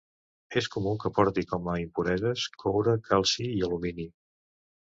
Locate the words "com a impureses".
1.51-2.47